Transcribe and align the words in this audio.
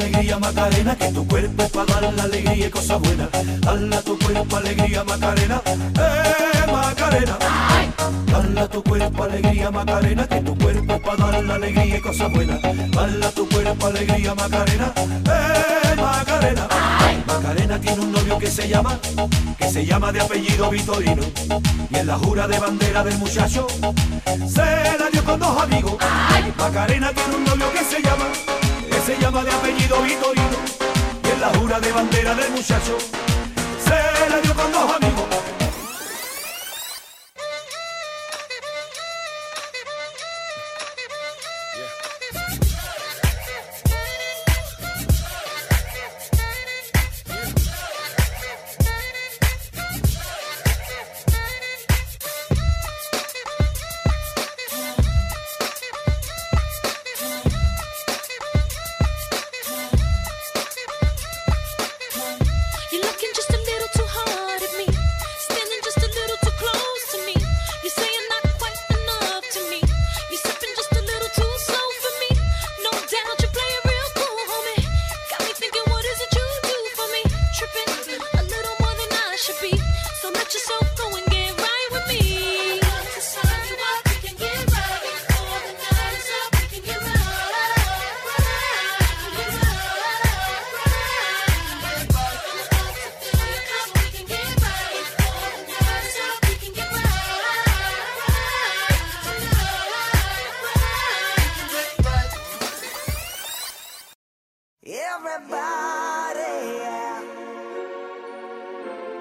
Alegría 0.00 0.38
Macarena, 0.38 0.96
que 0.96 1.08
tu 1.12 1.26
cuerpo 1.26 1.68
para 1.68 2.00
dar 2.00 2.14
la 2.14 2.22
alegría 2.22 2.66
y 2.66 2.70
cosas 2.70 3.00
buenas. 3.00 3.28
Dala 3.60 4.00
tu 4.02 4.18
cuerpo 4.18 4.56
alegría 4.56 5.04
Macarena, 5.04 5.62
eh 5.66 6.72
Macarena. 6.72 7.36
Dala 8.26 8.68
tu 8.68 8.82
cuerpo 8.82 9.24
alegría 9.24 9.70
Macarena, 9.70 10.26
que 10.26 10.40
tu 10.40 10.56
cuerpo 10.56 11.00
para 11.02 11.30
dar 11.30 11.44
la 11.44 11.54
alegría 11.54 11.96
y 11.98 12.00
cosas 12.00 12.32
buenas. 12.32 12.62
Dala 12.62 13.30
tu 13.30 13.48
cuerpo 13.48 13.86
alegría 13.86 14.34
Macarena, 14.34 14.92
eh 14.96 15.96
Macarena. 15.96 16.68
Macarena 17.26 17.80
tiene 17.80 18.00
un 18.00 18.12
novio 18.12 18.38
que 18.38 18.46
se 18.46 18.68
llama, 18.68 18.98
que 19.58 19.70
se 19.70 19.84
llama 19.84 20.12
de 20.12 20.20
apellido 20.20 20.70
Vitorino. 20.70 21.22
Y 21.90 21.96
en 21.96 22.06
la 22.06 22.16
jura 22.16 22.48
de 22.48 22.58
bandera 22.58 23.04
del 23.04 23.18
muchacho, 23.18 23.66
se 24.46 24.98
la 24.98 25.10
dio 25.12 25.24
con 25.24 25.38
dos 25.40 25.60
amigos. 25.62 25.96
Macarena 26.56 27.12
tiene 27.12 27.36
un 27.36 27.44
novio 27.44 27.70
que 27.72 27.84
se 27.84 28.02
llama, 28.02 28.26
se 29.10 29.20
llama 29.20 29.42
de 29.42 29.50
apellido 29.50 30.02
Vitorino. 30.02 30.58
Y 31.24 31.28
en 31.34 31.40
la 31.40 31.48
jura 31.58 31.80
de 31.80 31.90
bandera 31.90 32.34
del 32.34 32.50
muchacho, 32.52 32.96
se 33.84 34.30
la 34.30 34.40
dio 34.40 34.54
con 34.54 34.72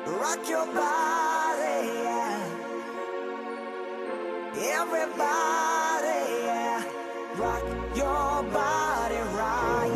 rock 0.08 0.48
your 0.48 0.66
body, 0.66 1.88
yeah. 2.04 2.46
Everybody, 4.80 6.20
yeah. 6.46 6.84
rock 7.38 7.64
your 7.96 8.44
body 8.52 9.22
right. 9.38 9.96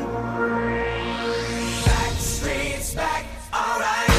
Backstreet's 1.85 2.93
back, 2.95 3.25
alright. 3.53 4.09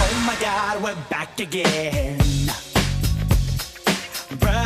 Oh 0.00 0.24
my 0.26 0.36
god, 0.40 0.82
we're 0.82 0.96
back 1.08 1.40
again. 1.40 2.03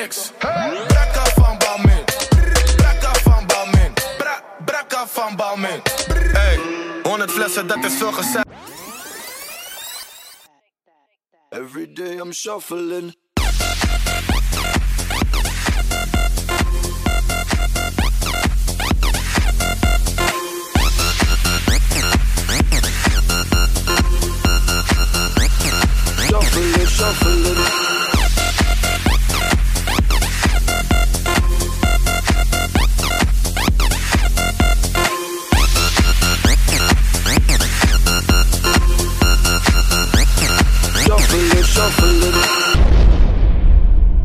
Niks. 0.00 0.32
Brakka 0.88 1.24
van 1.34 1.58
Balmin. 1.58 2.04
Brakka 2.76 3.12
van 3.12 3.46
Balmin. 3.46 3.92
Bra 4.18 4.42
Brakka 4.64 5.06
van 5.06 5.36
Balmin. 5.36 5.80
Hey, 6.32 6.58
100 7.02 7.30
flessen, 7.30 7.66
dat 7.66 7.84
is 7.84 7.94
veel 7.94 8.12
gezegd. 8.12 8.46
Every 11.50 11.92
day 11.92 12.18
I'm. 12.18 12.32
Shuffling, 12.32 13.14
Shuffling. 41.88 42.34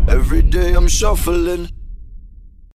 Every 0.10 0.42
day 0.42 0.74
I'm 0.74 0.89
shuffling. 0.89 1.69